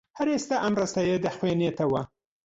هەر 0.17 0.27
ئێستا 0.33 0.55
ئەم 0.63 0.73
ڕستەیە 0.81 1.17
دەخوێنیتەوە. 1.25 2.01